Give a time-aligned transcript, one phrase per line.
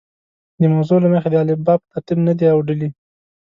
[0.59, 2.89] د موضوع له مخې د الفبا په ترتیب نه دي اوډلي.